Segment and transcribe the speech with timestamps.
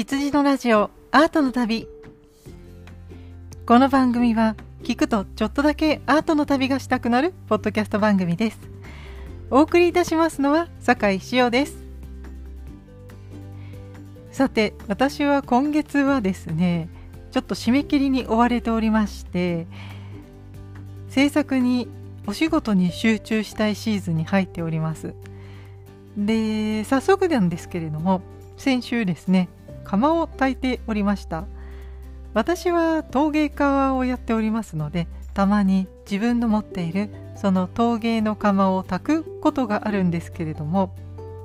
[0.00, 1.86] 羊のラジオアートの旅。
[3.66, 8.58] この番組は聞くとちょっとだけアートの旅がしたくなるポッドキャスト番組です。
[9.50, 11.76] お送りいたしますのは酒井潮です。
[14.32, 16.88] さて私は今月はですね
[17.30, 19.66] ちょっと締め切りに追われておりまして
[21.10, 21.88] 制作に
[22.26, 25.12] お仕事に集中したいシーズンに入っております。
[26.16, 28.22] で早速なんですけれども
[28.56, 29.50] 先週ですね
[29.90, 31.46] 釜を炊いておりました
[32.32, 40.94] 私は陶芸家をやっておりますのでたまに自分の持っているその陶芸の釜を炊くことがあるんですけれども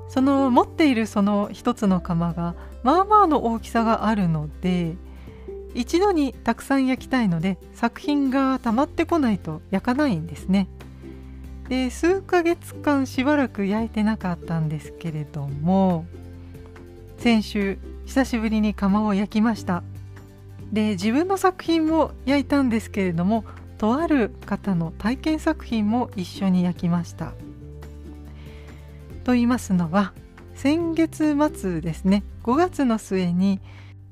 [0.08, 2.54] その持っているその一つの釜が
[2.84, 4.94] まあまあの大きさがあるので
[5.74, 10.68] 一度にたくさん焼きたいので作品が溜まってこないと焼かないんですね。
[11.68, 16.06] で数ヶ月間しばらく焼いてなかったんですけれども
[17.18, 19.82] 先週久しぶりに窯を焼きました。
[20.72, 23.44] で自分の作品も焼いたんですけれども
[23.78, 27.32] とある方の体験作品も一緒に焼きました。
[29.24, 30.12] と言いますのは
[30.54, 32.22] 先月末ですね。
[32.42, 33.60] 5月の末に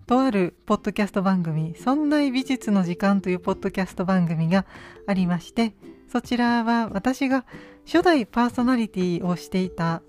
[0.07, 4.67] とあるポッドキャスト番組「そんな美術の時間」というポッドキャスト番組が
[5.07, 5.75] ありまして
[6.13, 7.47] そちらは私が
[7.87, 10.03] 初代パーソナリティをしていた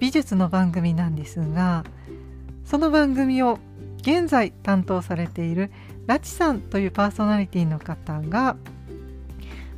[0.00, 1.84] 美術の番組なんですが
[2.68, 3.58] その番組を
[4.02, 5.70] 現在担当されている
[6.06, 8.56] ラチさんというパーソナリティの方が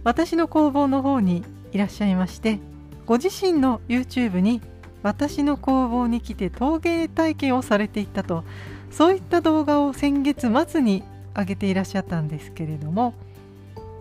[0.03, 2.59] 私の工房の方にいらっしゃいまして
[3.07, 4.61] ご自身の YouTube に
[5.05, 8.43] 私の工房に来て陶芸体験をされていたと
[8.91, 11.05] そういった動画を先月末に
[11.37, 13.15] 上げていらっしゃったんですけれども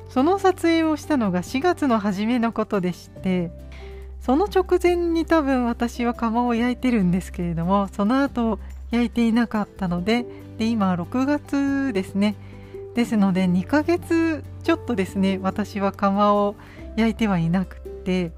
[0.09, 3.51] その撮影をしたのが4月の初めのことでして
[4.19, 8.59] その直前に多分私は窯を焼いてるんですけれどもその後
[8.91, 10.25] 焼いていなかったので
[10.57, 12.35] で今6月ですね。
[12.95, 16.55] ですので2ヶ月ちょっとですね私は窯を
[16.95, 18.31] 焼いてはいなくて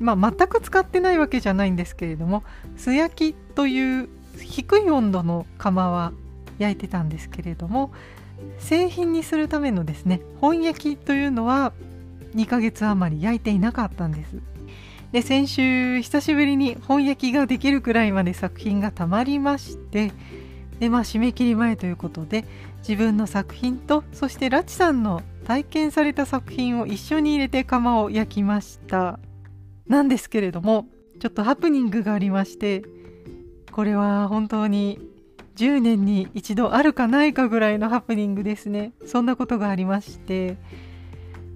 [0.00, 2.42] まあ、全く使ってないわけじゃないんですけれども
[2.76, 4.08] 素焼きという
[4.38, 6.12] 低い温度の窯は
[6.58, 7.92] 焼いてたんですけれども
[8.58, 11.72] 製品にするためのですね本焼きというのは
[12.34, 14.40] 2ヶ月余り焼いていなかったんです。
[15.12, 20.12] で先週久しぶりに本焼きができるくらいまで作品がたまりまして
[20.80, 22.44] でまあ締め切り前ということで
[22.78, 29.18] 自分の作品とそしてラチさんの体験された作品を一緒に入れて窯を焼きました。
[29.86, 30.86] なんですけれども
[31.20, 32.82] ちょっとハプニングがありまして
[33.70, 34.98] これは本当に
[35.56, 38.92] 10年に一度あるかないかぐらいのハプニングですね。
[39.06, 40.56] そんなことがありまして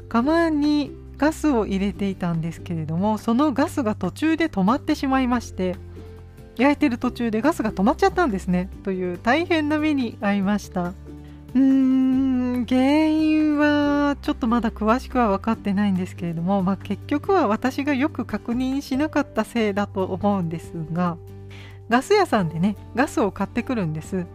[0.08, 5.76] 釜にガスを入れていたんですけれどもそのガスが途中で止まってしまいまして
[6.56, 8.68] 焼いてる途中でガスが止まっちゃったんですね。
[8.82, 10.86] という大変な目に遭いました。
[10.88, 21.16] うーん原因はちょっとまだ詳しくは分かってないんですけれども、まあ、結局は私がよく確認しなかったせいだと思うんですが
[21.88, 24.26] ガス屋さんでねガスを買ってくるんです。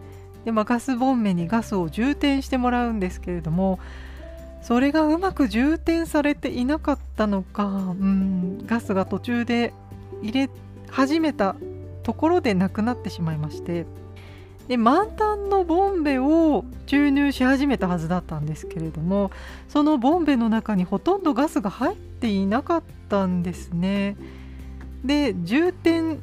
[0.44, 3.78] で、まあ、ガスボンベにガスを充填してもらうんですけれども
[4.64, 9.74] それがうまく充填されていなかったのか、うん、ガスが途中で
[10.22, 10.50] 入れ
[10.90, 11.54] 始めた
[12.02, 13.86] ところでなくなってしまいまして。
[14.66, 19.30] で満タンのボンベを注入し始めたはずだったんですけれども
[19.68, 24.16] そのボンベの中にほとんどガスが入っていなかったんですね。
[25.04, 26.18] で充填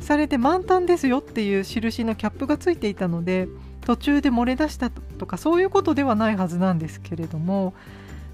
[0.00, 3.46] されて満タンですよっていう印のキャップがついていたので
[3.82, 7.74] 途中で漏れ出したとかそういうことではないはずなんですけれども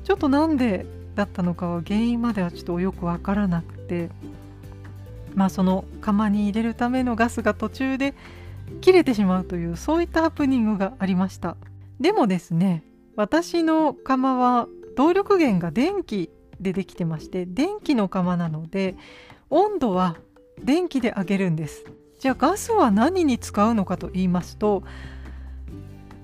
[0.04, 0.86] ちょっとなんで
[1.16, 4.08] だったのかは原因まではちょっとよくわからなくて
[5.34, 8.14] まあその釜に入れるためのガスが途中で
[8.80, 11.56] 切れてしまうというそういったハプニングがありました。
[11.98, 12.84] でもですね
[13.16, 16.30] 私の釜は動力源が電気
[16.60, 18.94] でできてまして電気の釜なので
[19.50, 20.16] 温度は
[20.62, 21.84] 電気で上げるんです。
[22.20, 24.84] じゃあガスは何に使うのかと言いますと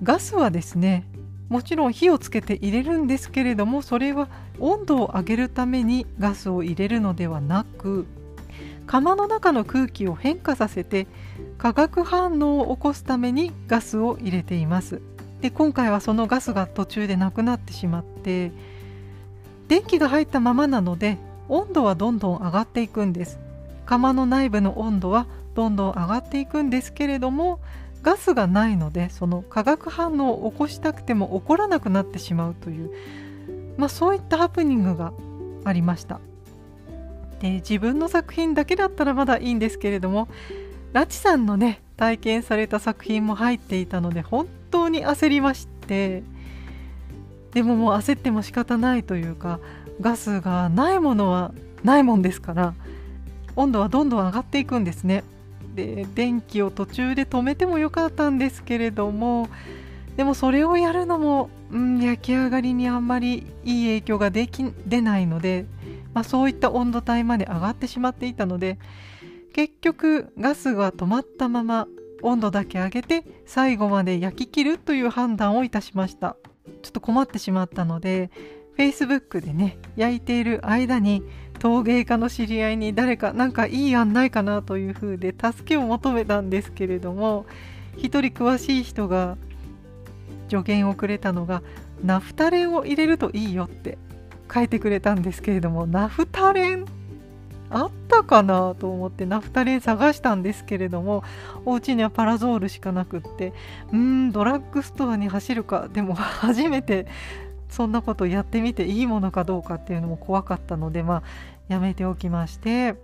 [0.02, 1.06] ガスはですね
[1.48, 4.28] もちろん火をつけて入れるんですけれどもそれは
[4.58, 8.06] 温度を上げるためにガスを入れるのではなく
[8.86, 11.06] 釜の中の空気を変化させて
[11.58, 15.00] 化学反応を起こすためにガスを入れています。
[15.40, 18.52] で今回はそのガスが途中でなくなってしまって
[19.68, 21.18] 電気が入ったままなので
[21.48, 23.38] 温度はどんどん上がっていくんです。
[23.86, 27.60] 釜の内部の温度はどんどん上がっていくんですけれども
[28.02, 32.90] ガスがないのでその化学反応を起こしたくても起こらなくなってしまうという、
[33.76, 35.12] まあ、そういったハプニングが
[35.64, 36.20] ありました。
[37.40, 40.28] で自分の作品だけだったらまだいいんですけれども
[40.92, 46.22] ラチさんのね体験された作品も入っていたので本当に焦りまして
[47.52, 49.58] でももう焦っても仕方ないというか
[50.00, 51.52] ガスがないものは
[51.82, 52.74] ないもんですから
[53.56, 55.24] 温度はどんどん上がっていくんですね。
[55.74, 59.48] で電気を途中で止めてもよかったんですけれども
[60.16, 65.64] でもそれをやるのも、うん、焼き上がりにあんまりいい影響ができ出ないので、
[66.12, 68.78] まあ、そういった温度帯まで上がってしまっていたので
[69.54, 71.86] 結局ガスが止まったまま
[72.22, 76.36] 温度だけ上げて最後まで焼き切るという判断をいたしました。
[76.82, 78.30] ちょっと困ってしまったので
[78.78, 81.22] Facebook でね焼いている間に
[81.62, 87.46] 陶芸家の知り合いに誰かなんかいい案ないかなというふうで助けを求めたんですけれども
[87.96, 89.36] 一人詳しい人が
[90.48, 91.62] 助言をくれたのが
[92.02, 93.96] ナフタレンを入れるといいよって
[94.52, 96.84] 書いてくれたんですけれどもナフタレン
[97.70, 101.22] あったかなと思ってナフタレン探したんですけれども
[101.64, 103.52] お家にはパラゾールしかなくって
[103.92, 107.06] うーんドラッグストアに走るかでも初めて
[107.72, 111.22] そんなことやってみていいものかどうかっていうのも怖かったのでまあ
[111.68, 112.94] やめておきまして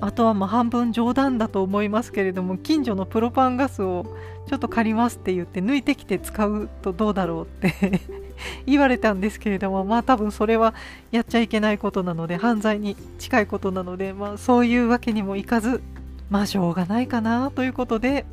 [0.00, 4.04] あとはまあ半分冗談だと思いますけれども近所のプロパンガスを
[4.48, 8.00] ちょっと借りますって言って抜いてきて使うとどうだろうって
[8.66, 10.74] 言われたんですけれどもまあ多分それは
[11.12, 15.82] やっちゃいけないことなので犯罪に近いことなのでまあそういうわけにもいかず
[16.30, 18.24] まあしょうがないかなということで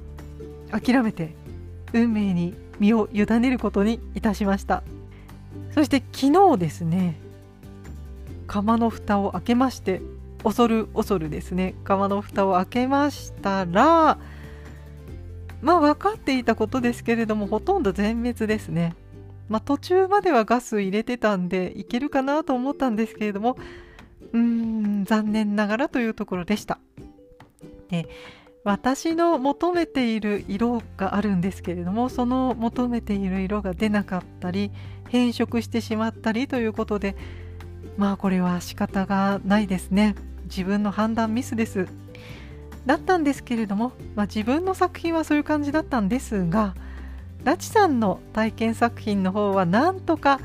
[0.71, 1.35] 諦めて
[1.93, 4.83] 運命に身を委ねることにいたしました。
[5.73, 7.19] そして昨日ですね
[8.49, 10.01] 釜の蓋を開けまして
[10.43, 14.17] 恐る恐るですね釜の蓋を開けましたら
[15.61, 18.95] まあ分かっていたことですけれどもほとんど全滅ですね。
[19.49, 23.57] まあ、途中まではガス入れてたんでいけるかなと思ったんですけれども
[24.31, 26.79] うーん残念ながらというところでした。
[27.89, 28.07] で
[28.63, 34.71] 私の求めている色があるんですけれどもその求めている色が出なかったり
[35.07, 37.15] 変色してしまったりということで
[37.99, 40.15] まあこれは仕方がないですね。
[40.45, 41.85] 自分の判断ミスです。
[42.85, 46.75] だったんですけれども、まあ、自分の作品はそういう感じだったんですが
[47.43, 50.39] ラチさんの体験作品の方はなんとか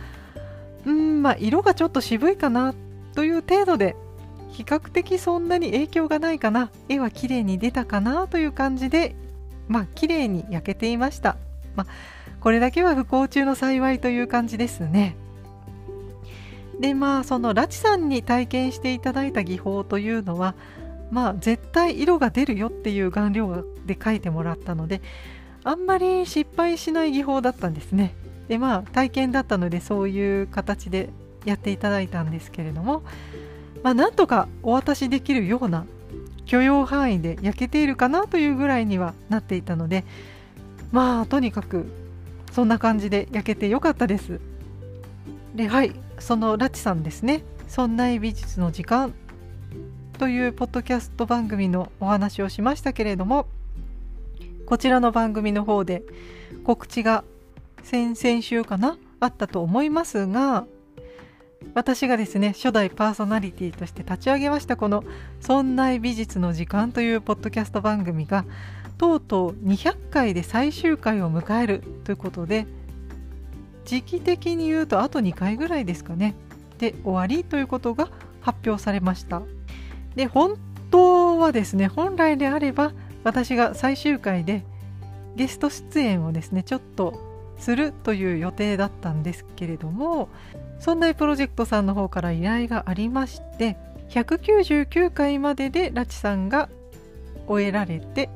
[0.85, 2.75] うんまあ色がちょっと渋いかな
[3.15, 3.95] という程度で
[4.51, 6.71] 比較的そんなに影響がないかな。
[6.89, 9.15] 絵は綺麗に出たかなという感じで
[9.69, 11.37] まあ綺麗に焼けていました、
[11.77, 11.87] まあ、
[12.41, 15.17] これだけは不幸中の幸いという感じですね。
[16.81, 20.55] でまあそのラチさんに体験していただいた技法というのは
[21.11, 25.00] まあ絶対色が出るよっていう顔料で描いてもらったので
[25.62, 28.15] あんまり失敗しない技法だったんですね。
[28.49, 31.09] でまあ体験だったのでそういう形で
[31.44, 33.03] やっていただいたんですけれども
[33.82, 35.87] まあなんとかお渡しできるような
[36.44, 40.05] 許容範囲で焼けているかなというぐらいにはなっていたので
[40.93, 41.87] まあとにかく
[42.53, 44.41] そんな感じで焼けてよかったです。
[45.55, 46.04] ではい。
[46.25, 49.12] そのラチさんですね「そんな美術の時間」
[50.19, 53.47] というポッドキャスト番組のお話をしましたけれども
[54.65, 56.03] こちらの番組の方で
[56.65, 57.25] 告知が
[57.82, 60.65] 先々週かなあったと思いますが
[61.75, 65.05] 私がですね初代パーソナリティとして立ち上げましたこの
[65.43, 68.46] 「そんな美術の時間」というポッドキャスト番組が
[68.96, 72.67] とうとう200回で最終回を迎えるということで
[73.84, 76.34] 時期的に言うとあと2回ぐらいですかね。
[76.79, 78.08] で終わりということが
[78.41, 79.43] 発表されました。
[80.17, 80.56] で本
[80.91, 82.93] 当はですね本来であれば
[83.24, 84.64] 私が最終回で
[85.36, 87.19] ゲスト出演をですねちょっと
[87.58, 90.29] するという予定だったんですけれども
[90.79, 93.76] そんなプロジェクトさんの方から依頼がありまして
[94.10, 96.69] 199回まででラチさんが
[97.46, 98.31] 終えられて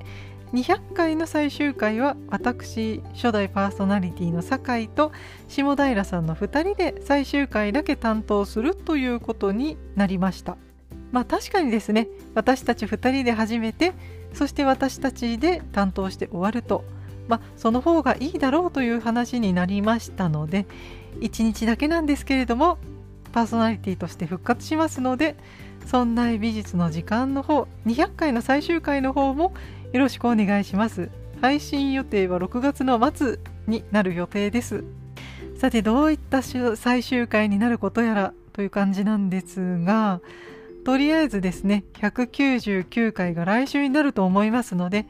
[0.53, 5.13] 200回の最終回は私初代パーソナリティの酒井と
[5.47, 10.57] 下平さんの2人で最終回だけ担当するということになりました。
[11.13, 13.93] まあ確かにですね私たち2人で始めて
[14.33, 16.85] そして私たちで担当して終わると。
[17.29, 20.65] まあその方がいいだろうという話になりましたので
[21.21, 22.79] 1日だけなんですけれども
[23.33, 25.37] パーソナリティとして復活しますので
[25.87, 29.53] そんな美術の時間の方200回の最終回の方も
[29.93, 31.11] よろしくお願いします。
[31.41, 34.85] 配信予定は6月の末になる予定です。
[35.59, 40.21] さてどういった最終回になることやらという感じなんですが
[40.85, 45.07] とりあえずですね199回が来週になると思いますので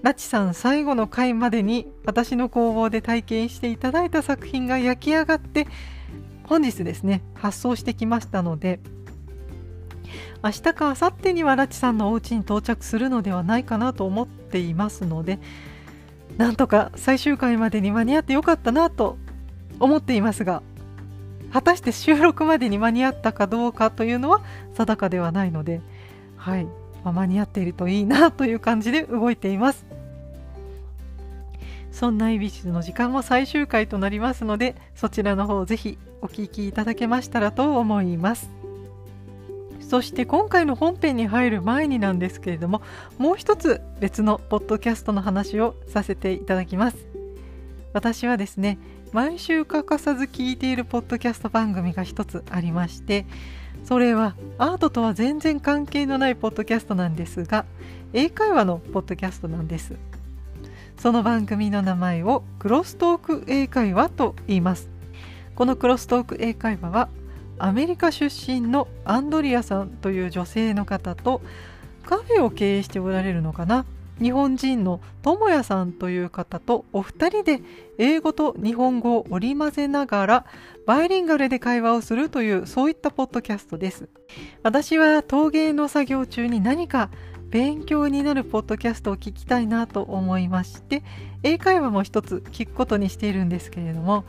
[0.00, 5.66] ラチさん最後の回までに私の工房で体験していただいた作品が焼き上がって
[6.44, 8.80] 本日ですね発送してきましたので
[10.44, 15.38] 明日か明後日にはラチさんのお家に到着するのではないかなと思っていますので
[16.36, 19.16] なんとか最終回までに間に合ってよかったなと
[19.78, 20.62] 思っていますが
[21.52, 24.42] 果たして収録までに間に合ったかどうかというのは
[24.74, 25.80] 定かではないので
[26.36, 26.64] はい、
[27.04, 29.86] まあ、間に合っているといいなという感じで動いています。
[31.92, 38.50] そんなイビシの時間も最終回となりますのでそちらの方ぜひお聴きいただけましたらと思います。
[39.92, 42.80] そして今回の本編に入る前になんですけれども
[43.18, 46.96] もう一つ別のポッドキャストの話をさせていただきます。
[47.92, 48.78] 私はですね
[49.12, 53.26] 毎週欠かさず聞いているポッドキャスト番組が一つありまして
[53.84, 57.66] それはアートとは全然関係のないポッドキャストなんですが
[58.14, 59.96] 英会話のポッドキャストなんです。
[60.96, 64.88] その番組の名前をクロストーク英会話と言います。
[65.54, 67.10] このクロストーク英会話は
[67.62, 71.40] アメリカ出身のアンドリアさんという女性の方と
[72.04, 73.86] カフェを経営しておられるのかな？
[74.20, 77.60] 日本人の智也さんという方とお二人で
[77.98, 80.46] 英語と日本語を織り交ぜながら
[80.86, 84.08] バイリンガルで会話をするというそういったポッドキャストです。
[84.64, 87.10] 私は陶芸の作業中に何か
[87.50, 91.04] 勉強になるポッドキャストを聞きたいなと思いまして
[91.44, 94.24] 英会話も一つ聞くことにしているんですけれども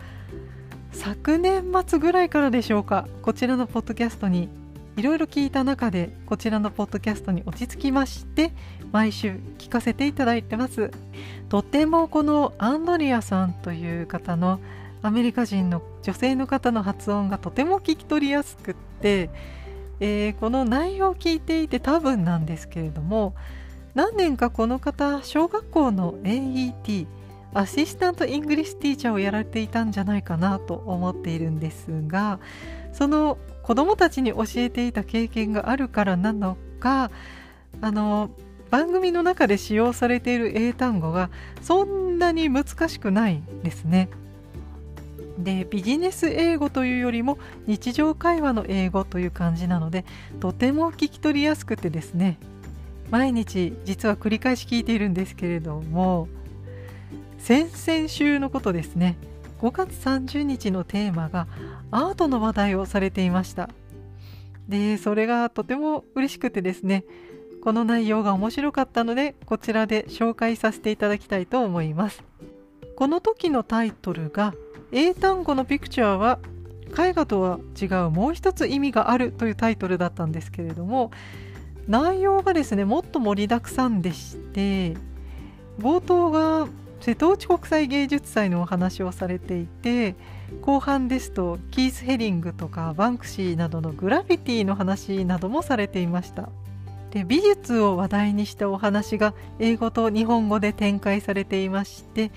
[0.94, 3.08] 昨年末ぐらいからでしょうか。
[3.22, 4.48] こちらのポッドキャストに
[4.96, 8.54] いろいろ聞いた中でこちらのポッドキャストに落ち着きまして
[8.92, 10.92] 毎週聞かせていただいてます。
[11.50, 14.60] とてもこのアンドリアさんという方の
[15.02, 19.30] アメリカ人の女性の方の発音がとても聞き取りやすくって、
[20.00, 23.34] えー、この内容を聞いていて多分なんですけれども
[23.96, 27.08] 何年かこの方小学校の AET
[27.53, 32.39] Assistant English Teacher をやられていたんじゃないかなと思っているんですが
[32.91, 37.12] その子どもたちに教えていた経験があるからなのか
[37.81, 38.31] あの
[38.69, 41.29] 番組の中で使用されている英単語が
[41.62, 44.10] そんなに難しくないですね。
[45.38, 50.05] でビジネス英語というよりも日常会話の英語という感じなので
[50.39, 52.38] とても聞き取りやすくてですね
[53.10, 56.27] 毎日実は繰り返し聞いているんですけれども
[57.44, 59.18] 先々週のことですね。
[59.60, 61.48] 5月30日のテーマが
[61.92, 63.70] アートの話題をされていました。
[64.70, 67.04] でそれがとても嬉しくてですね
[67.62, 72.24] この内容が面白かったのでこちらで紹介させていただきたいと思います。
[72.96, 74.54] この時のタイトルが
[74.94, 76.40] 英単語のピクチャーは
[76.98, 81.12] 絵画とは違うもう一つ意味があるというタイトルだったんですけれども
[81.90, 84.96] 内容がですねもっと盛りだくさんでして
[85.78, 86.68] 冒頭が
[87.03, 90.15] 瀬戸内国際芸術祭のお話をされていて
[90.62, 96.48] 後半ですとキース・ヘリングとかバンクシーなどのグラフィティの話などもされていました。
[97.12, 102.31] で美術を話題にしたお話が英語と日本語で展開されていまして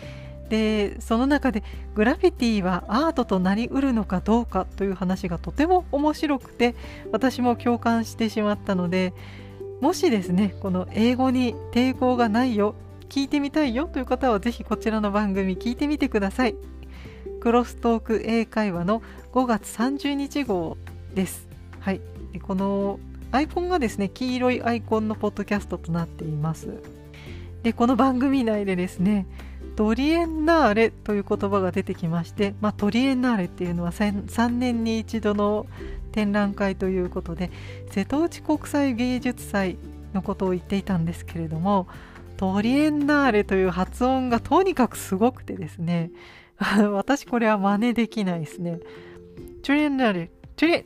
[0.48, 1.62] でその中で
[1.94, 6.74] グラフィティはアートとなりうるのかどうかという話がとても面白くて
[7.12, 9.14] 私も共感してしまったので
[9.80, 12.74] もしですねこの英語に抵抗がないよ
[13.08, 16.54] 聞いてみたいよという方はぜひこちらの番組聞いてみてください。
[17.40, 20.76] クロストーク英会話の5月30日号
[21.14, 21.48] です。
[21.80, 22.00] はい。
[22.42, 22.98] この
[23.32, 26.68] アイコンがですね、黄色いアイコンのポッドキャストとなっています。
[27.62, 29.26] で、この番組内でですね、
[29.76, 35.66] トリエンナーレという言葉が出てきまして、まあ、トリエンナーレっていうのは 3, 3年に一度の
[36.12, 37.50] 展覧会ということで
[37.90, 39.76] 瀬戸内国際芸術祭
[40.14, 41.86] のことを言っていたんですけれども
[42.36, 46.10] トリエンナーレという発音がとにかくすごくてですね、
[46.92, 48.80] 私これは真似できないですね。
[49.62, 50.84] トリエンナーレ、トリエン、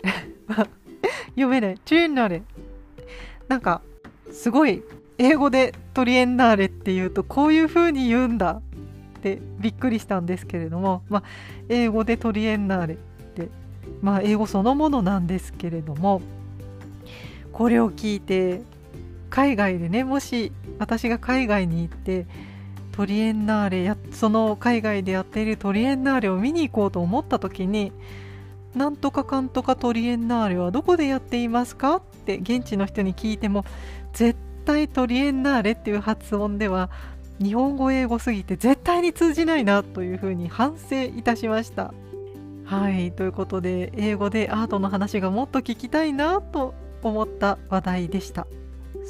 [1.34, 2.42] 読めない、トリエンナーレ。
[3.48, 3.82] なんか、
[4.30, 4.82] すごい、
[5.18, 8.62] 英語でトリエンナーレっていうと、こういう風に言うんだ
[9.18, 11.22] ってびっくりしたんですけれども、まあ、
[11.68, 13.48] 英語でトリエンナーレって、
[14.00, 16.22] まあ、英語そのものなんですけれども、
[17.52, 18.62] これを聞いて、
[19.30, 22.26] 海外でねもし私が海外に行って
[22.92, 27.92] トリエンナーレやその海外でやっているトリエンナーレを見に行こうと思った時に
[28.74, 33.64] なんとかかんとかトリエンナーレはどこでやっていますかって現地の人に聞いても
[34.12, 36.90] 絶対トリエンナーレっていう発音では
[37.42, 41.94] 日本語英語すぎて絶対に通じないなというふうに反省いたしました。
[42.64, 48.46] はいということで英語でアートの話がもっと聞きたいなと思った話題でした。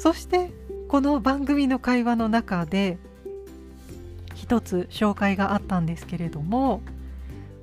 [0.01, 0.49] そして
[0.87, 2.97] この番組の会話の中で
[4.33, 6.81] 一つ紹介があったんですけれども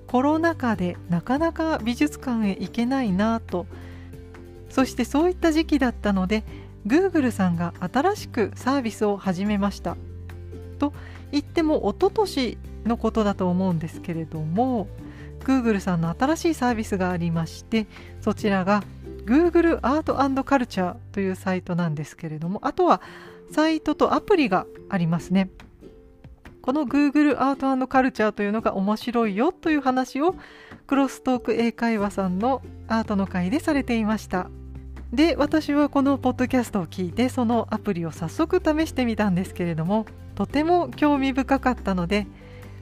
[0.07, 3.67] コロナ禍でなかなか美術館へ行けないなと
[4.71, 6.45] そしてそういった時期だったので
[6.87, 9.97] Google さんが新しくサービスを始めました。
[10.79, 10.93] と
[11.33, 14.87] 言っても一昨年のことだと思うんですけれども
[15.41, 17.89] Google さんの新しいサービスがありまして
[18.21, 18.85] そちらが
[19.29, 23.03] Google アートカルチャーというサイトなんですけれどもあとは
[23.53, 25.51] サイトとアプリがありますね。
[26.63, 30.35] この Google アートカルチャーというのが面白いよという話を
[30.87, 34.51] クロストーク英会話さんのアートの会でされていました。
[35.13, 40.05] で私はこのポッドキャストを聞いてそのアプリを早速試してみたんですけれども
[40.35, 42.27] とても興味深かったので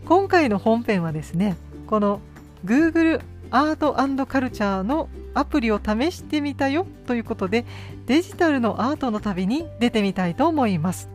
[0.05, 2.21] 今回の本編はですねこの
[2.65, 7.65] Google アートカルチャーのアプリを試してみたよということで
[8.07, 11.09] デジタルのアートの旅に出てみたいと思います。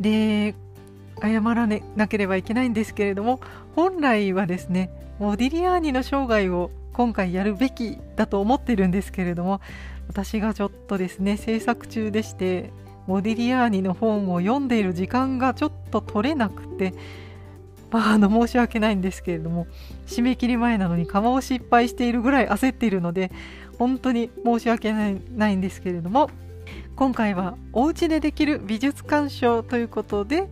[0.00, 0.54] で
[1.22, 3.40] 謝らなければいけないんですけれども
[3.76, 9.60] 本来はですねモディリアーニの生涯を今回やるべきだと思ってるんですけれども
[10.08, 12.72] 私がちょっとですね制作中でして
[13.06, 16.94] モディリアーニの本を読んでいる時間がちょっと取れなくて
[17.90, 19.66] まあ、あの申し訳ないんですけれども
[20.06, 23.30] 締め切り前なのに釜を失敗しているぐらい焦っているので
[23.78, 26.30] 本当に申し訳ないないんですけれども
[26.96, 30.48] 今回はお家でできる美術鑑賞ということで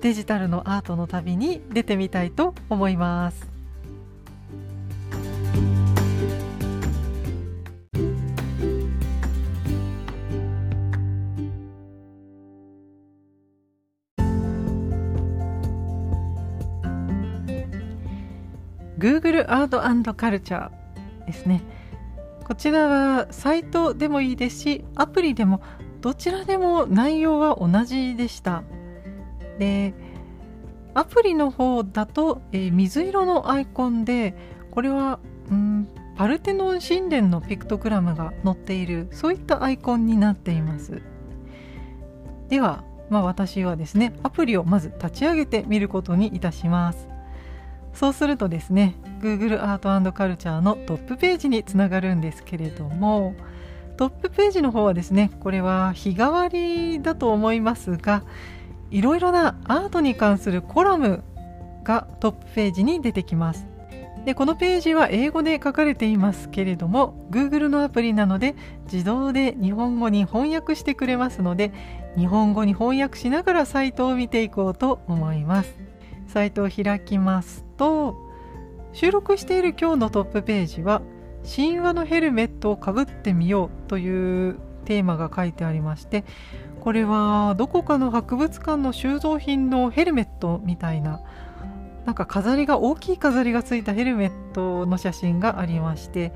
[0.00, 3.55] デジタルのアートの旅に出てみたいと思います。
[19.06, 21.62] Google アートカルチャーですね。
[22.42, 25.62] こちらはサイトでもいいですし、アプリでも
[26.00, 28.64] どちらでも内容は同じでした。
[29.60, 29.94] で、
[30.94, 34.34] アプリの方だと、えー、水色のアイコンで、
[34.72, 35.20] これは、
[35.52, 41.00] うん、パルテノン神殿のピクトグラムが載っている、そういったアイコンになっています。
[42.48, 47.06] では、まあ、私はですね、アプリをまず立ち上げてみることにいたします。
[47.96, 53.34] そうするとですね Google アートカルチャーのトップページにつながるんですけれども
[53.96, 58.22] トップページの方はですねこれは日替わりだと思いますが
[58.90, 61.24] いろいろなアートに関するコラム
[61.82, 63.66] がトップページに出てきます。
[64.24, 68.56] でこのページは英語で書かれていますけれども Google のアプリなので
[68.92, 71.72] 自動で日本語に翻訳してくれますので
[72.16, 75.76] 日本語に翻訳しながらサイトを見ていこうと思います。
[76.26, 77.65] サイトを開きます。
[77.76, 78.16] と
[78.92, 81.02] 収録している今日のトップページは
[81.44, 86.24] 神話のヘルメットをかぶってみようというテーマが書いてありまして
[86.80, 91.20] これはどこかの博物館の収蔵品のヘルメットみたいな
[92.04, 96.32] なんか飾りが大きい飾りがついたヘルメットの写真がありまして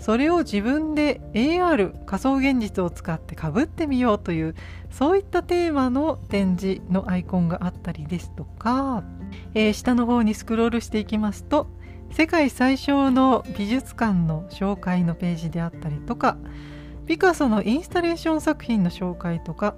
[0.00, 4.56] それを自分で AR 仮想現実を使ってかぶってみようという
[4.90, 9.04] そういったテーマの展示のアイコンがあったりですとか
[9.54, 11.68] えー、下の方にスクロールしていきますと
[12.10, 16.36] 世界最小の美術館の紹介のページであったりとか
[17.06, 19.74] ピカソのインスタレーション作品の紹介とか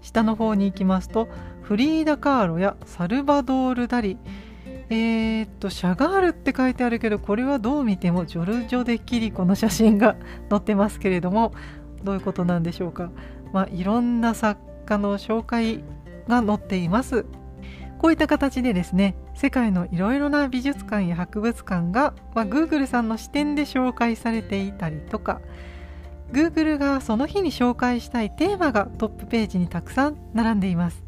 [0.00, 1.28] 下の方に行きますと
[1.62, 4.18] フリーダ・カーロやサルバドール・ダリ
[4.90, 10.16] えー、っとシャガールって書いてあるけどこれはどう見てもジョルジョ・デ・キリコの写真が
[10.50, 11.52] 載ってますけれども
[12.04, 13.10] どういうことなんでしょうか、
[13.52, 15.82] まあ、いろんな作家の紹介
[16.28, 17.24] が載っています。
[18.02, 25.40] こういった形でですね世界のいろいろな美術館や博物館が、まあ、Google さんの視点で紹介されていたりとか
[26.32, 31.04] Google がその日に紹介したいテーマがトップページにたくさん並んでいます。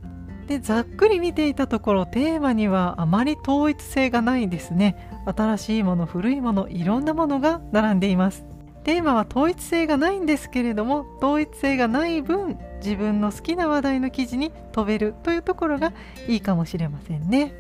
[0.47, 5.11] でざっくり見ていたところテーマにはあまり統一性がないですね。
[5.25, 8.45] 新しいもの古いものいろんなものが並んでいます。
[8.85, 15.93] テーマは統一性がないんですけれども統一性がない分自分の好きな話題の記事に飛べるというところが
[16.29, 17.55] いいかもしれませんね。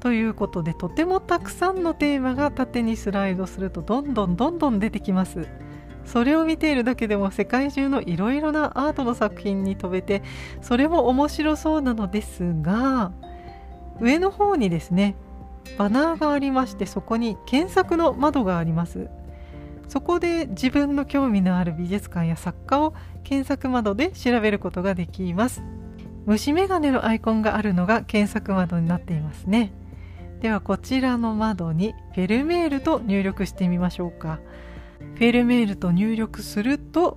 [0.00, 5.48] ということでとてもたくさんのテーマが縦にスライドするとどんどんどんどん出てきます。
[6.08, 10.22] それを見ているだけでも世界中のいろいろなアートの作品に飛べて
[10.62, 13.12] それも面白そうなのですが
[14.00, 15.16] 上の方にですね
[15.76, 19.10] バナーがありましてそこに検索の窓があります
[19.88, 25.62] そこで自分の興味のある美術館や作家を検索窓で調べることができます。
[26.26, 29.72] 虫眼鏡のアイコンがあるのが検索窓になっていますね。
[30.40, 34.38] ではこちらの窓にフェルメールと入力してみましょうか。
[35.14, 37.16] フェルメールと入力すると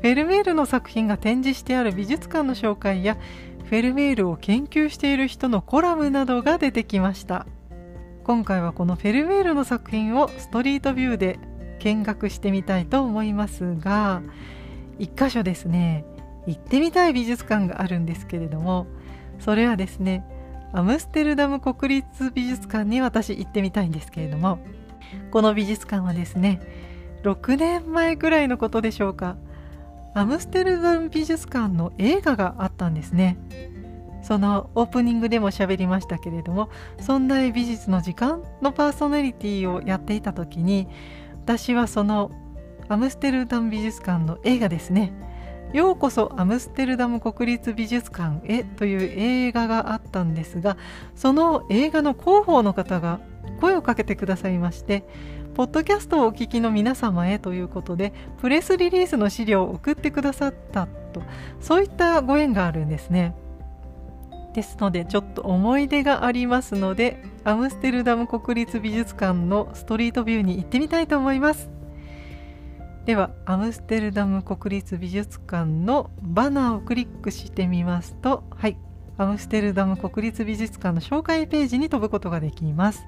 [0.00, 3.16] フェルメールの作品が展示してある美術館の紹介や
[3.64, 7.46] フェルメールを研究している人のコラムなどが出てきました。
[8.24, 11.38] 今回はこのフェルメールの作品をストリートビューで
[11.84, 14.22] 見学してみたいと思いますが
[14.98, 16.06] 1箇所ですね
[16.46, 18.86] 行ってみたい美術館があるんですけれども
[19.38, 20.24] それはですね
[20.72, 24.58] アムステルダム国立美術館に私行ってみたいんですけれども
[25.30, 26.60] この美術館はですね
[27.22, 29.36] 6年前ぐらいのことでしょうか
[30.14, 33.36] アムステルダム美術館の映画があったんですね。
[34.22, 40.88] そのオープニングでも喋りましたけれども存在美術の時間のパーソナリティをやっていた時に
[41.44, 42.30] 私はその
[42.88, 45.12] アムステルダム美術館の映画ですね。
[45.74, 50.76] ようこそアムステルダム国立美術館へという映画があったんですが
[51.16, 53.20] その映画の広報の方が
[53.60, 55.04] 声をかけてくださいまして
[55.54, 61.22] ポッドキャストをお聞きの皆様へということでプレスリリースの資料を送ってくださったと
[61.60, 63.34] そういったご縁があるんですね。
[64.54, 71.68] ですのでちょっと思い出がありますのでアムステルダム国立美術館のストリートビューに行ってみたいと思います。
[73.04, 78.78] ではアムステルダム国立美術館のバナーをクリックしてみますとはい
[79.18, 83.04] アムステルダム国立美術館の紹介ページに飛ぶことができます。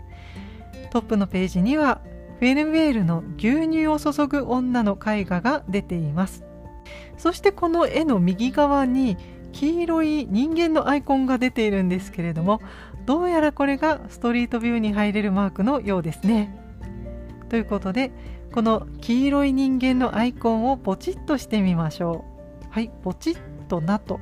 [0.91, 2.01] トップのページには
[2.41, 6.45] フェルメールの牛乳を注ぐ女の絵画が出ています。
[7.17, 9.17] そしてこの絵の右側に
[9.57, 12.61] 黄色い人間のアイコンが出ているんですけれども
[13.07, 16.55] どうやらこれがストリートビューに入れるマークのようですね。
[17.49, 18.11] ということで
[18.53, 22.25] この黄色い人間のアイコンをポチッとしてみましょ
[22.65, 22.67] う。
[22.69, 23.39] はい、ポチッ
[23.69, 24.21] となと。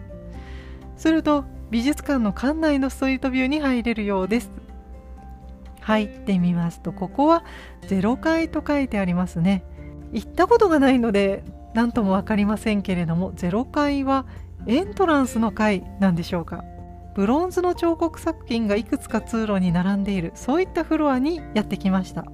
[0.96, 4.52] すると美術館の館内のストリートビューに入れるようです。
[5.80, 7.44] 入ってみますとここは
[7.88, 9.64] 0階と書いてありますね。
[10.12, 11.42] 行ったことがないので
[11.74, 14.26] 何とも分かりませんけれども0階は
[14.66, 16.64] エントランスの階なんでしょうか？
[17.14, 22.24] ブロンズの彫刻作品がいくつか通路に並んでいるそういったフロアにやってきました。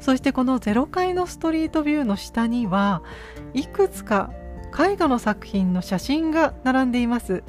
[0.00, 3.02] そしてこの0階のストリートビューの下には
[3.54, 4.30] いくつか
[4.78, 7.42] 絵画の作品の写真が並んでいます。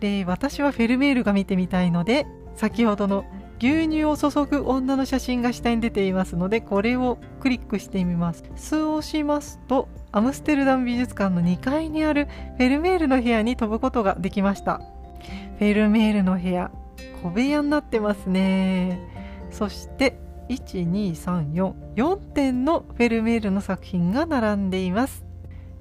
[0.00, 3.24] で私はフェルメールが見てみたいので先ほどの
[3.58, 8.44] 牛乳を注ぐ女の写真が下に出ていますのでこれをクリックしてみます。
[8.54, 14.80] そうしますとアムステルダム美術館の2階にあるフェルメールの部屋に飛ぶことができました。
[15.58, 16.70] フェルメールの部屋
[17.24, 19.00] 小部屋になってますね。
[19.50, 20.16] そして
[20.50, 25.24] 12344点のフェルメールの作品が並んでいます。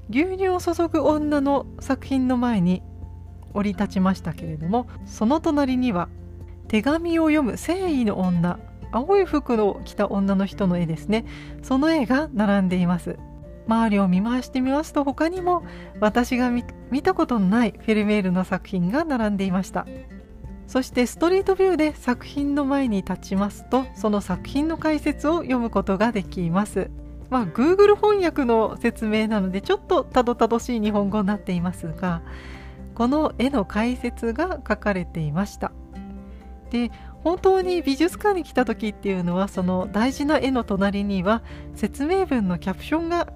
[0.10, 2.82] 牛乳を注ぐ女の作品の前に
[3.54, 6.10] 降り立ちましたけれどもその隣には
[6.68, 8.58] 手紙を読む誠意の女
[8.92, 11.24] 青い服を着た女の人の絵ですね。
[11.62, 13.20] その絵が並んでいます。
[13.68, 15.64] 周りを見回してみますと他にも
[16.00, 16.64] 私が見
[17.02, 19.86] たことのないフェルメールの作品が並んでいました。
[20.68, 26.90] そしてストリートビューで作品の前に立ちますとその作品の解説を読むことができます。
[27.30, 32.22] まあ Google 翻訳の説明なのでちょっとたどたどしい日本語になっていますが
[32.94, 35.72] この絵の解説が書かれていました。
[36.70, 36.92] で
[37.24, 41.44] 本当に美術館に来た時っていうのはその大事な絵の隣には
[41.76, 43.28] 説明文のキャプションが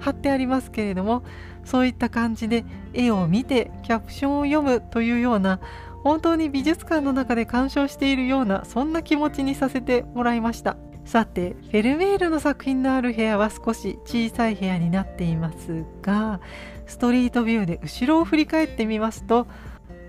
[0.00, 1.22] 貼ってありますけれども
[1.64, 2.64] そういった感じで
[2.94, 5.60] 絵を見てキャプションを読むというような
[6.02, 10.76] 本当に美術館の中で鑑賞しているようなそんな気持ちにさせてもらいました。
[11.04, 16.38] さてフェルメールの作品のある部屋は少し小さい部屋になっていますが
[16.86, 19.46] ストリートビューで後ろを振り返ってみますと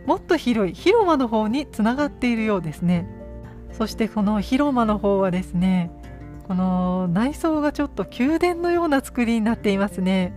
[0.06, 3.08] もっと広い広間の方につながっているようですね。
[3.72, 5.90] そしてこの広間の方はですね
[6.50, 10.34] この内装がちょっと宮殿のような作りになっていますね。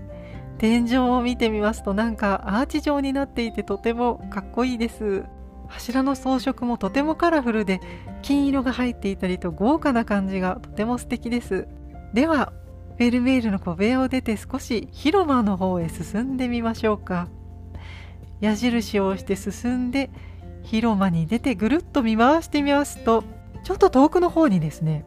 [0.58, 5.24] 天井を見てみますとなんかアーチ状になっていてとてもかっこいいです。
[5.68, 7.80] 柱の装飾もとてもカラフルで
[8.20, 11.66] 金色が入っていたりと豪華な感じがとても素敵です。
[12.12, 12.52] では
[12.98, 17.28] フェルメールの小部屋を出て少し広間の方へ進んでみましょうか。
[18.42, 20.10] 矢印を押して進んで
[20.62, 23.24] 広間に出てぐるっと見回してみますと
[23.64, 25.06] ちょっと遠くの方にですね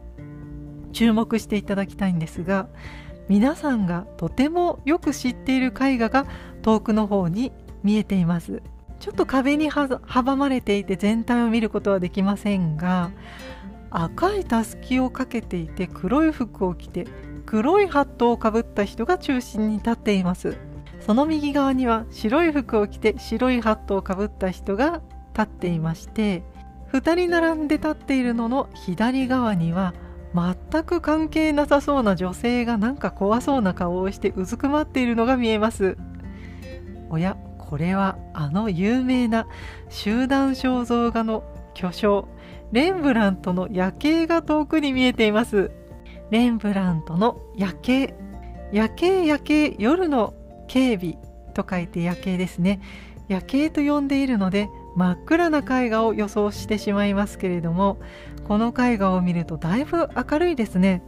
[0.96, 2.68] 注目していただきたいんですが
[3.28, 6.26] 皆さんがとてもよく知っている絵画が
[6.62, 8.62] 遠くの方に見えています。
[8.98, 13.10] ちょっと壁に阻まれていて全体を見ることはできませんが
[13.90, 17.06] 赤いたすきをかけていて黒い服を着て
[17.44, 20.56] 黒いハットをかぶった人が中心に立っています。
[21.00, 25.02] その右側には白い服を着て白いハットをかぶった人が
[25.34, 26.42] 立っていまして
[26.92, 29.92] 2人並んで立っているのの左側には
[30.36, 35.96] 全く関係なさそうな女性がなんか怖そうな顔をしてうずくまっているのが見えます。
[37.08, 39.46] おやこれはあの有名な
[39.88, 41.42] 集団肖像画の
[41.74, 42.28] 巨匠
[42.72, 45.70] レンブラントの夜景が遠くに見えています。
[46.30, 48.14] レンブラントの夜景。
[48.72, 50.34] 夜景夜景夜の
[50.66, 51.16] 警備
[51.54, 52.80] と書いて夜景ですね。
[53.28, 57.98] 夜景と呼んでいるので真っ暗な絵画を予想してしまいますけれども
[58.46, 61.02] この絵画を見るとだいぶ明るいですね。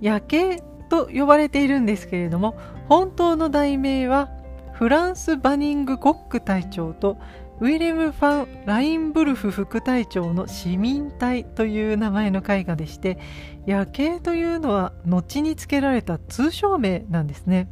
[0.00, 2.56] 夜景と呼ばれているんですけれども
[2.88, 4.30] 本当の題名は
[4.72, 7.18] フランス・バニング・コック隊長と
[7.60, 13.18] ウィレム・ファン・ラインブルフ副隊長の市民隊という名前の絵画でして
[13.66, 17.68] 夜景というのは後につけられた通称名なんですね。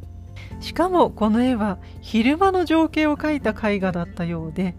[0.61, 4.75] しかもこの絵は昼間の情景を描いた絵画だったようで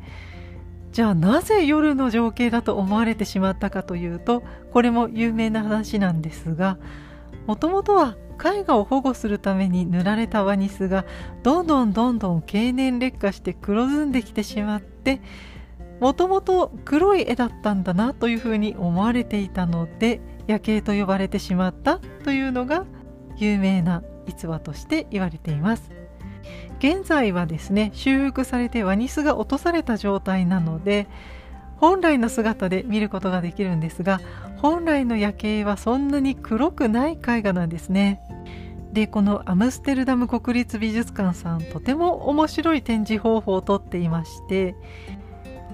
[0.93, 6.79] じゃあなぜ夜の情景だと思われてしまったかというとこれも有名な話なんですが
[7.47, 11.05] もともとは絵画を保護するために塗られたワニスが
[11.43, 15.21] どんどんどんどん経年劣化して黒ずんできてしまって
[16.01, 22.87] もともと黒い絵だったんだなというふうに思われていたので夜景と呼ばれてしまったというのが
[23.37, 26.00] 有名な逸話として言われています。
[26.81, 31.07] 現在はですね修復されてワニスが落とされた状態なので
[31.77, 34.21] 本来の姿で見ることができるんですが
[34.57, 38.21] 本来の夜景はそんなに黒くない絵画なんですね。
[38.93, 44.75] でこのアムステルダム国立美術館さんとても面白い展示方法をとっていまして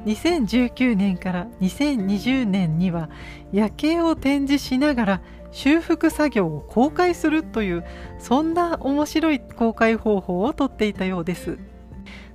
[0.04, 3.08] 2019年から2020年には
[3.52, 5.20] 夜景を展示しながら
[5.56, 7.84] 修復作業を公開するという
[8.18, 11.58] そんな面白い公開方法をとっていたようです。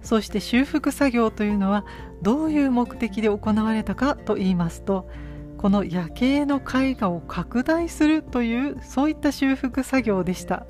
[0.02, 1.86] そして修復作業というのは
[2.24, 5.08] どういう目的で行われたかと言いますと
[5.60, 10.66] この夜景の絵画を拡大するというそういった修復作業でした。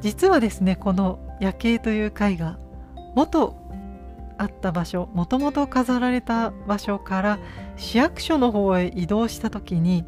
[0.00, 2.58] 実はですねこの夜景という絵画
[3.14, 3.56] 元
[4.38, 7.38] あった場所もともと飾られた場所から
[7.76, 10.04] 市役所の方へ移動した時に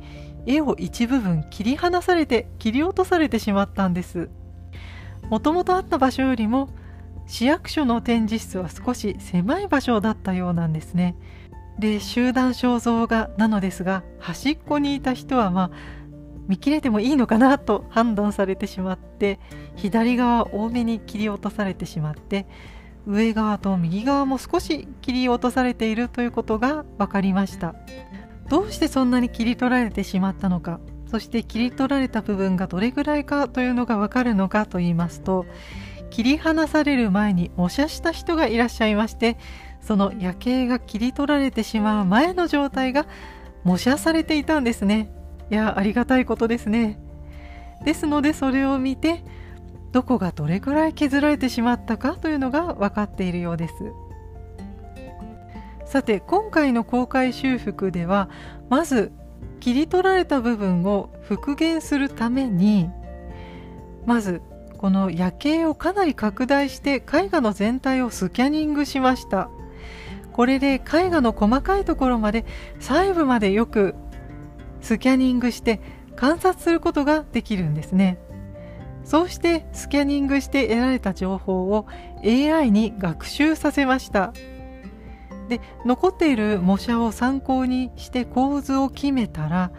[0.49, 4.31] 絵を一部分切り離されて切り落とされてしまったんです。
[5.29, 6.71] もともとあった場所よりも
[7.27, 11.15] 市役所の展示室は少し狭い場所だったようなんですね。
[11.79, 15.71] で集団肖像画なのですが端っこにいた人はまあ
[16.49, 19.39] 見切れてもいいのかなと判断されてしまって
[19.77, 22.47] 左側多めに切り落とされてしまって
[23.07, 27.75] 上側と右側も少し切り落とされているということが分かりました。
[28.49, 30.81] どうしてそんなに切り取られてしまったのか
[31.11, 35.47] そして切り取られた部分がどれぐらいかというのが分かるのかと言いますと
[36.11, 39.37] 切り離される前に模写した人がいらっしゃいまして
[39.81, 43.07] その夜景が切り取られてしまう前の状態が
[43.65, 45.11] 模写されていたんですね。
[45.51, 46.99] いやありがたいことですね。
[47.85, 49.23] ですのでそれを見て
[49.93, 53.75] どこがどれくらい削られてしまったかというのが分かっているようです。
[55.88, 58.29] さて今回の公開修復では
[58.68, 59.11] まず
[59.59, 62.90] 切り取られた部分を復元するために
[64.05, 64.42] まず
[64.77, 69.51] この夜景をかなり拡大して絵画の全体をスキャニングしました。
[70.33, 72.44] これで絵画の細かいところまで
[72.79, 73.96] 細部までよく
[74.81, 75.81] スキャニングして
[76.14, 78.18] 観察することができるんですね。
[79.05, 81.87] そうしてスキャニングして得られた情報を
[82.22, 84.35] AI に学習させました。
[85.49, 89.73] で残っている模写を参考にして構図を決めたら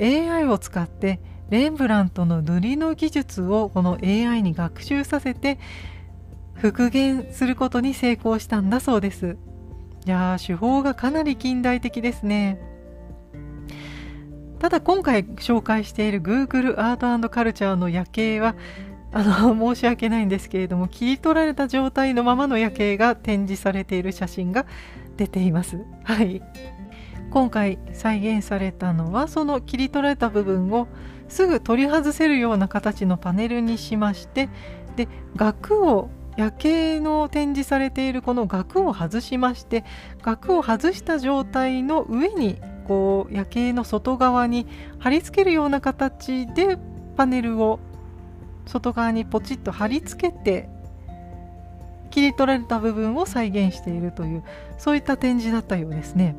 [0.00, 1.20] AI を使って
[1.50, 5.58] レンブラントの塗りの技術をこの AI に学習させて
[6.54, 9.36] 復元することに成功したんだそうです
[10.06, 12.72] いや手法がかなり近代的ですね。
[14.62, 18.54] ただ今回紹介している Google アートカルチャーの夜景は
[19.10, 24.64] あの 申し訳ないんですけれども切り取られた状態のままの夜景が展示されている写真が
[25.16, 25.84] 出ています。
[26.04, 26.42] はい、
[27.30, 30.88] 今回再現されたのはその切り取られた部分を
[31.28, 34.50] すぐ取り外せるような形のパネルにしまして
[34.96, 39.84] で額を夜景の展示されているこの額を外しまして
[40.22, 44.66] 額を外した状態の上にこう夜景の外側に
[44.98, 46.78] 貼り付けるような形で
[47.16, 47.80] パネルを
[48.66, 50.68] 外側にポチッと貼り付けて
[52.12, 54.44] 切り取られた部分を再現しているという
[54.78, 56.36] そういった展示だったようですね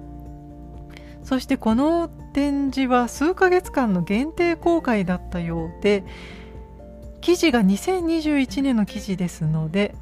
[1.24, 6.04] そしてこの展示は数ヶ月間の限定公開だったようで
[7.22, 9.96] 記事が2021年の記事ですので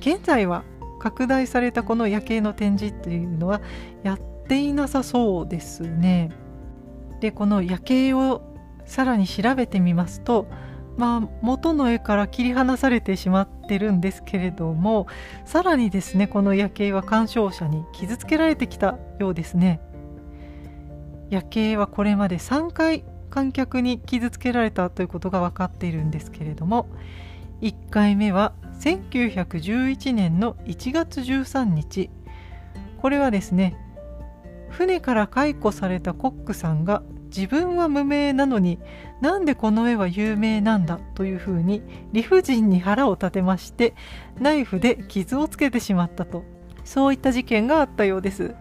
[0.00, 0.64] 現在は
[0.98, 3.60] 拡大されたこの夜景の展示っていうのは
[4.02, 6.30] やっていなさそうですね。
[7.20, 8.42] でこの夜景を
[8.84, 10.46] さらに調べてみますと
[10.96, 15.06] まあ元の絵から切り離されてしまってるんですけれども
[15.44, 19.80] さらにですねこの夜景は鑑賞者に傷つけられてきたようですね。
[21.28, 26.86] 夜景はこれまで3回観客に傷つけられたということが分かっているんですけれども
[27.60, 32.10] 1回目は1911年の1月13日
[33.02, 33.76] これはですね
[34.70, 38.78] 船から解雇されたコックさんが自分は無名なのに
[39.20, 43.94] なんでこの絵は有名なんだというふうに理不尽に腹を立てまして
[44.38, 46.44] ナイフで傷をつけてしまったと
[46.84, 48.54] そういった事件があったようです。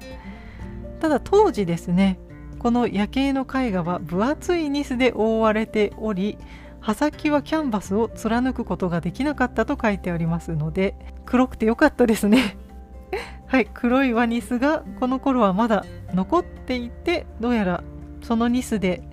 [0.99, 2.17] ただ当時ですね
[2.57, 6.37] この夜景の絵画は分厚いニスで覆われており
[6.79, 12.57] 刃先はキャンバスを貫くことができなかったと書いてありますので黒くてよかったですね。
[13.45, 17.83] はい黒いワニスがこの頃はまだ残っていてどうやら
[18.25, 19.03] そのニスで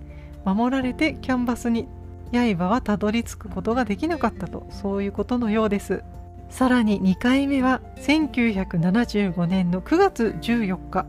[0.45, 1.87] 守られてキャンバスに
[2.33, 6.03] 刃はたどり着くことができなかったとそういうことのようです。
[6.49, 11.07] さらに2回目は1975年の9月14日。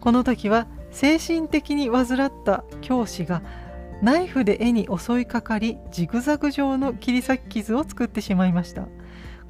[0.00, 3.42] この時は精神的に患った教師が
[4.02, 8.88] ナイフで絵に襲いかかりジグザグ状の切り裂き傷を作ってしまいました。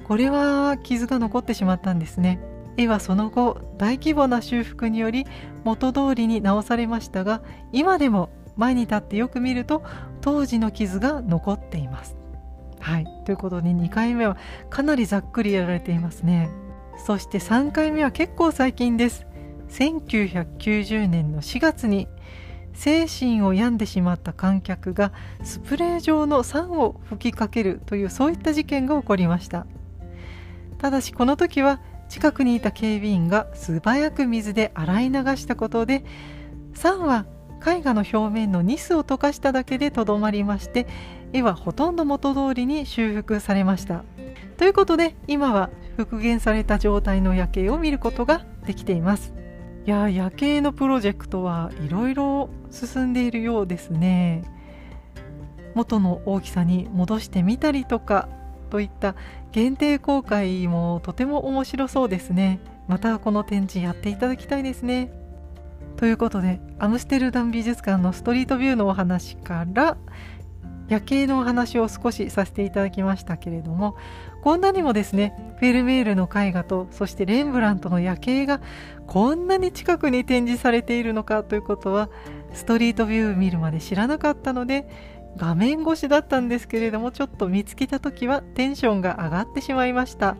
[0.07, 2.39] これは傷が残ってしまったんですね。
[2.77, 5.25] 絵はその後大規模な修復により
[5.63, 9.83] 元通りに直されましたが今でも前に立ってよく見ると
[10.21, 12.15] 当時の傷が残っています。
[12.79, 14.37] はい、ということで2回目は
[14.69, 16.49] かなりざっくりやられていますね。
[17.05, 19.25] そして3回目は結構最近です。
[19.69, 22.07] 1990年の4月に
[22.75, 25.11] 精神を病んでしまった観客が
[25.43, 29.65] スプレー状の酸を吹きかけるというそういった事件が起こりました
[30.77, 31.79] ただしこの時は
[32.15, 36.05] 近くにいた警備員が素早く水で洗い流したことで
[36.73, 37.25] 酸は
[37.59, 40.87] 絵画の表面のニスを溶かしただけでとどまりまして
[41.33, 44.05] 絵はほとんど元通りに修復されました。
[44.55, 49.33] ということで今は復元された状態の夜景を見ることができています。
[49.85, 54.45] いや夜景のプロジェクトはいろいろ進んでいるようですね。
[55.73, 58.29] 元の大きさに戻してみたりとか
[58.65, 59.15] といった
[59.51, 62.59] 限定公開もとても面白そうですね。
[62.87, 65.11] またこの展示やっていただきたいですね。
[65.97, 69.97] ということでアムステルダム美術館のストリートビューのお話から
[70.87, 73.95] 夜景のお話を少しさせていただきましたけれども
[74.43, 78.61] こんなにもですねフェルメールの絵画とそしてレンブラントの夜景が
[79.07, 82.09] こんなに近くに展示されているのかということは
[82.53, 84.87] ストリートビュー見るまで知らなかったので
[85.37, 90.37] 画面越しだったんですけれどもちょっと見つけた時はテンションが上がってしまいました。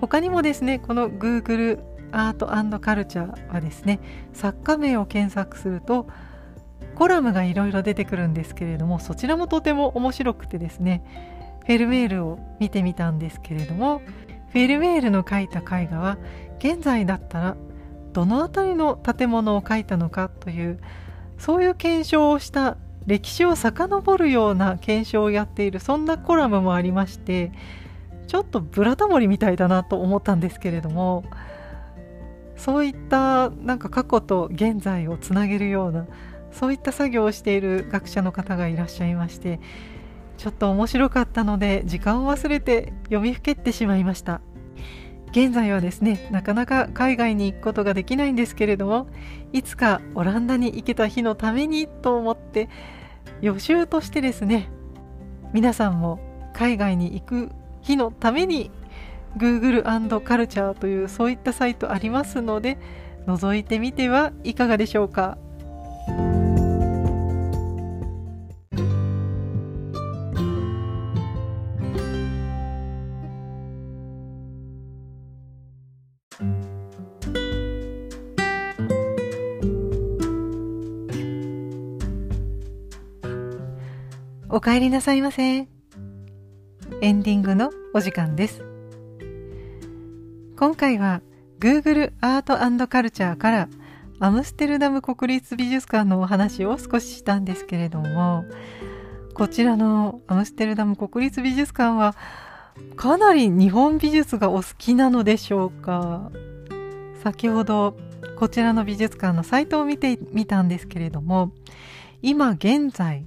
[0.00, 4.00] 他にもですねこの Google アートカルチャーはですね
[4.32, 6.08] 作家名を検索すると
[6.94, 11.04] コラムがいろいろ出てくるんですけれどもそちらもとても面白くてですね
[11.66, 14.02] フェルメールを見てみたんですけれども
[14.50, 16.18] フェルメールの描いた絵画は
[16.58, 17.56] 現在だったら
[18.12, 20.80] どの辺りの建物を描いたのかという
[21.38, 27.52] そういう検証をした歴史を遡るような検証をやっているそんなコラムもありまして
[28.26, 31.24] ちょっとブラタモリみたいだなと思ったんですけれども
[32.56, 36.06] そういったなんか過去と現在をつなげるような
[36.52, 39.58] そういった作業をしている学者の方がいらっしゃいまして
[40.38, 44.40] ちょっと面白かったので時間を忘れて読みふけってしまいました。
[45.32, 49.08] 現在はですねなかなか海外に行くことができないんですけれども
[49.52, 52.68] いつかオランダに行けた日のためにと思って
[53.40, 54.68] 予習としてですね
[55.54, 56.20] 皆さんも
[56.52, 58.70] 海外に行く日のために
[59.38, 62.78] Google& カルチャーというそういったサイトありますので
[63.26, 65.38] 覗いてみてはいかがでしょうか。
[84.64, 85.66] 帰りなさいませ。
[87.00, 88.64] エンディングのお時間です。
[90.56, 91.20] 今回は
[91.58, 93.68] Google アートカルチャーから
[94.20, 98.44] アムステルダム国立美術館のお話を少ししたんですけれども
[99.34, 102.14] こちらのアムステルダム国立美術館は
[102.94, 106.30] かなり日本美術がお好きなのでしょうか
[107.24, 107.96] 先ほど
[108.38, 111.50] こちらの美術館のサイトを見てみたんですけれども
[112.22, 113.26] 今現在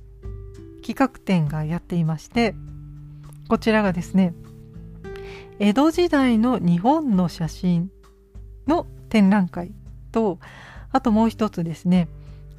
[0.85, 2.53] 企画展がやっていまして
[3.47, 4.35] こちらがですね
[5.57, 7.89] 江戸時代の日本の写真
[8.67, 9.71] の展覧会
[10.11, 10.37] と
[10.91, 12.07] あともう一つですね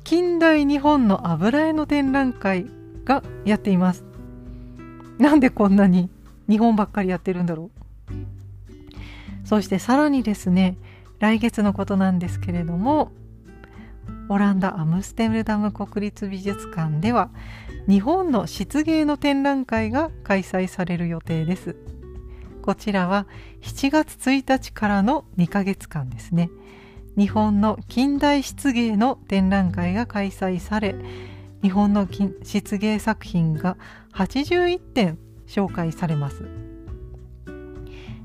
[0.03, 2.67] 近代日本の油絵の展覧会
[3.05, 4.05] がやっています。
[5.19, 6.11] なんでこんなに
[6.49, 7.71] 日本ばっかりやってるんだろ
[8.11, 9.47] う。
[9.47, 10.77] そしてさらにですね
[11.19, 13.13] 来月のことなんですけれども
[14.29, 17.31] オランダ・アムステルダム国立美術館では
[17.89, 21.77] 日本の漆芸の展覧会が開催される予定です。
[22.63, 23.27] こちらは
[23.63, 26.51] 7月1日からの2ヶ月間ですね。
[27.17, 30.97] 日本の近代漆芸の展覧会が開催され、
[31.63, 33.77] 日本の漆芸作品が
[34.15, 36.45] 81点紹介されます。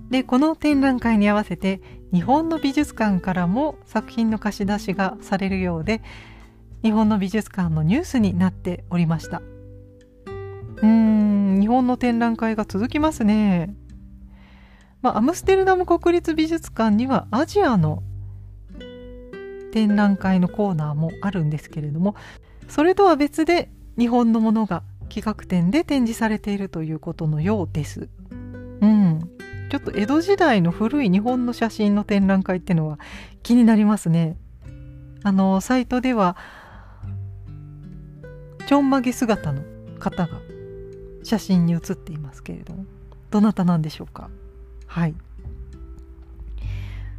[0.10, 1.82] で、この展覧会に合わせて
[2.12, 6.02] 日本の美術館からも作品の貸し出しがされるようで、
[6.84, 9.42] 日本の美術館のニュースになっておりました。
[10.28, 13.76] うーん、日本の展覧会が続きますね。
[15.02, 18.04] まあ、アムステルダム国立美術館にはアジアの
[19.72, 22.16] 展覧会のコーナーもあるんですけれども
[22.68, 28.08] それとは別で日本のものが企画展で展示されているということのようです。
[28.80, 29.20] うん、
[29.70, 32.98] ちょっと江戸時代の古い日本の写真の展覧会っていうのは
[33.44, 34.38] 気になりますね。
[35.24, 36.38] あのサイトでは
[38.72, 39.64] ちょんまげ姿の
[40.00, 40.40] 方が
[41.24, 42.86] 写真に写っていますけれども
[43.30, 44.30] どなたなんでしょうか？
[44.88, 45.16] はい。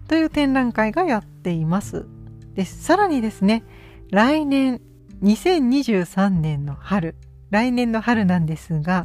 [0.08, 2.06] という展覧会がやっています。
[2.54, 3.64] でさらにですね、
[4.10, 4.80] 来年
[5.22, 7.16] 2023年の春、
[7.50, 9.04] 来年の春なんですが、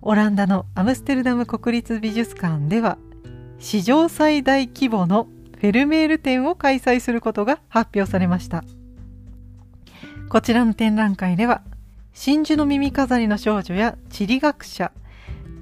[0.00, 2.96] オランダのアムステルダム国立美術館では、
[3.58, 5.28] 史上最大規模の
[5.60, 8.64] フェルメール展を開催することが発表されました。
[10.28, 11.62] こちらの展覧会では、
[12.12, 14.90] 真珠の耳飾りの少女や地理学者、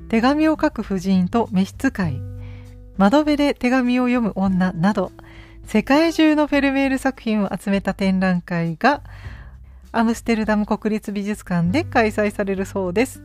[0.09, 2.21] 手紙を書く婦人と召使い、
[2.97, 5.13] 窓辺で手紙を読む女など、
[5.67, 9.03] 世界中のフェルメール作品を集めた展覧会が、
[9.93, 13.23] アムステルダム国立美術館で開催されるそうです。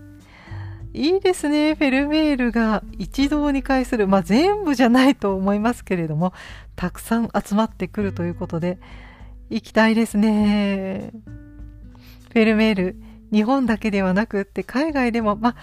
[0.93, 1.75] いいですね。
[1.75, 4.07] フェルメールが一堂に会する。
[4.09, 6.33] まあ全部じゃないと思いますけれども、
[6.75, 8.77] たくさん集まってくるということで、
[9.49, 11.11] 行きたいですね。
[12.31, 12.95] フェルメール、
[13.31, 15.55] 日本だけではなくって海外でも、まあ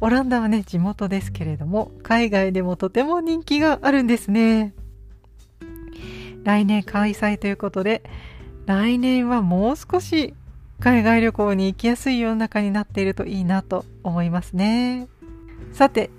[0.00, 4.74] オランダはね、地元ですけれども、海外でもとても人気があるんですね。
[6.44, 8.02] 来年開催ということで、
[8.66, 10.34] 来年はもう少し
[10.78, 15.08] 海外旅行に行きやすい世の中になっているといいなと思いますね。
[15.72, 16.10] さて、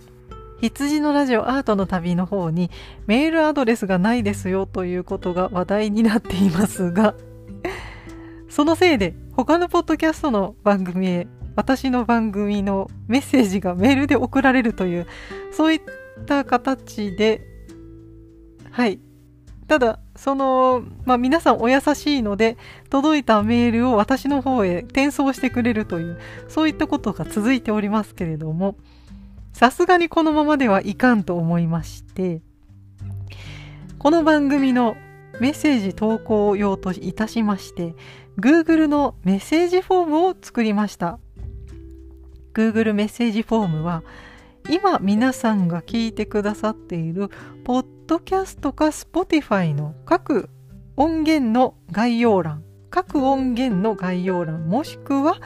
[0.62, 2.70] 羊のラジオアートの旅の方に
[3.08, 7.16] メールアドレスがないですよということが話題になっていますが、
[8.50, 11.28] そのせいで他のポッドキャストの番組へ
[11.60, 15.08] 私の番組のメッセージがメールで送られるという、
[15.52, 15.82] そういっ
[16.26, 17.42] た形で、
[18.72, 19.02] はい。
[19.68, 22.56] ただ、その、まあ皆さんお優しいので、
[22.90, 28.78] 届いたメールを私の方へ転送してくれるという、そういったことが続いておりますけれども、
[29.54, 32.42] さすがにこのままではいかんと思いまして、
[33.98, 34.96] この番組の
[35.40, 37.96] メッセージ投稿用といたしまして、
[38.40, 41.20] Google のメッセージフォームを作りました。
[42.54, 44.04] Google メッセージフォームは
[44.70, 47.30] 今皆さんが聞いてくださっている
[47.64, 50.50] ポッドキャストか Spotify の各
[50.98, 55.38] 音源の概要欄各音源の概要欄もしくは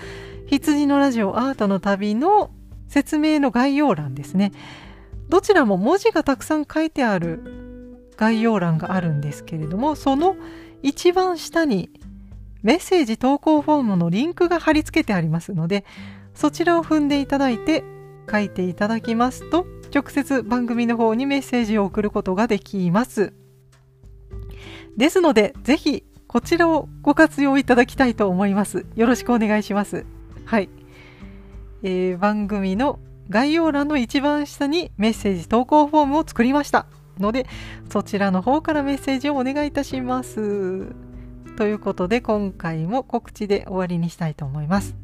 [0.47, 2.51] 羊のラジオアートの旅の
[2.93, 4.51] 説明の概要欄ですね
[5.29, 10.35] どちらも文字がたくさん書いてある概要欄があるんですけれどもその
[10.81, 11.89] 一番下に
[12.61, 15.85] メッセージ投稿フォームのリンクが貼り付けてありますので
[16.33, 17.83] そちらを踏んでいただいて
[18.31, 23.33] 書いていただきますと直接番組の方にメッセージを送ることができます。
[24.97, 28.85] ですので、ぜひこちらをご活用いただきたいと思います。
[28.95, 30.05] よろしくお願いします。
[30.45, 30.69] はい。
[31.83, 36.87] えー、番組の概要欄の一番下にメッセージ投稿フォームを作りました
[37.19, 37.45] ので、
[37.89, 40.87] そちらの方からメッセージをお願いいたします。
[41.57, 44.95] ということで、今回も告知で終わりにしたいと思います。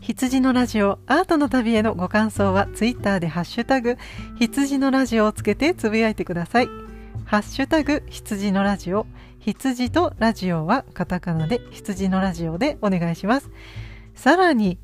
[0.00, 3.96] 羊のラジオアートの旅へのご感想はツイッターでハッシュタグ
[4.38, 6.68] 羊のラジオをつけてつぶやいてください。
[7.24, 9.06] ハッシュタグ羊のラジオ
[9.40, 13.50] 羊とラジオはカタカナで羊のラジオでお願いします。
[14.14, 14.78] さらに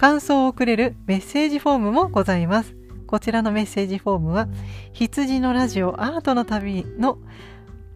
[0.00, 2.74] 感想をくれるメッセージフォームもございます。
[3.06, 4.48] こちらのメッセージフォームは
[4.94, 7.18] 羊のラジオアートの旅の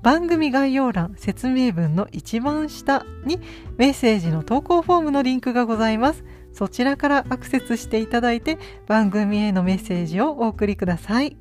[0.03, 3.41] 番組概要欄説明文の一番下に
[3.79, 6.25] メッセージの投稿フォームのリンクがございます。
[6.53, 11.39] そちらからアクセスしていただいて番組へのメッセージをお送りください。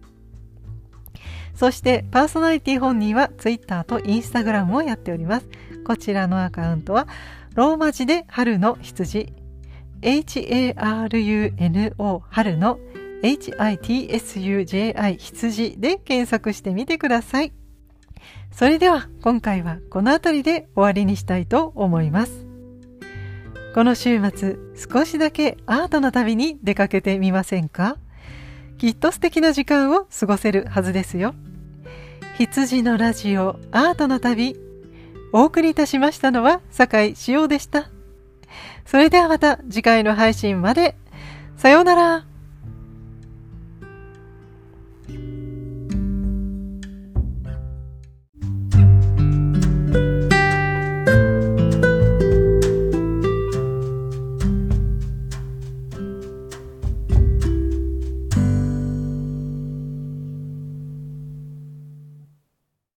[1.55, 5.49] そしてパーソナリティ本人は Twitter と Instagram をやっております。
[5.85, 7.09] こちらのアカウントは
[7.53, 9.42] ローマ字で春の羊
[10.03, 12.79] HARUNO 春の
[13.23, 17.53] HITSUJI 羊で検索してみてください。
[18.51, 22.45] それでは今回はこの辺りで終わりにしたいと思います。
[23.73, 27.97] この週末少しだけアートの旅に出かけてみませんか？
[28.77, 31.33] きっと素敵な時間を過ごせるはずですよ。
[32.37, 34.57] 羊のラジオアートの旅
[35.31, 37.89] お送りいたしましたのは酒井潮でした。
[38.93, 40.95] それではまた次回の配信まで。
[41.57, 42.27] さようなら。